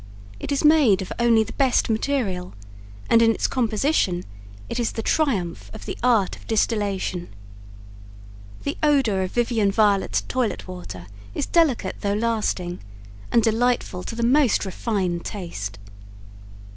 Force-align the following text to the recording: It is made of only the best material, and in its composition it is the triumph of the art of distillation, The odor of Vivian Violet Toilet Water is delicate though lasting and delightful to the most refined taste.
It 0.39 0.51
is 0.51 0.65
made 0.65 1.03
of 1.03 1.13
only 1.19 1.43
the 1.43 1.53
best 1.53 1.87
material, 1.87 2.55
and 3.07 3.21
in 3.21 3.29
its 3.35 3.45
composition 3.45 4.23
it 4.67 4.79
is 4.79 4.93
the 4.93 5.03
triumph 5.03 5.69
of 5.75 5.85
the 5.85 5.95
art 6.01 6.35
of 6.35 6.47
distillation, 6.47 7.29
The 8.63 8.79
odor 8.81 9.21
of 9.21 9.29
Vivian 9.33 9.71
Violet 9.71 10.23
Toilet 10.27 10.67
Water 10.67 11.05
is 11.35 11.45
delicate 11.45 11.97
though 12.01 12.15
lasting 12.15 12.81
and 13.31 13.43
delightful 13.43 14.01
to 14.05 14.15
the 14.15 14.23
most 14.25 14.65
refined 14.65 15.23
taste. 15.23 15.77